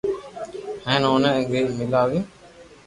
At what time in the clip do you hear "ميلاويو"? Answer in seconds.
1.77-2.21